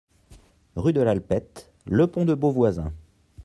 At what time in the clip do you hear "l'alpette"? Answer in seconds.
1.01-1.71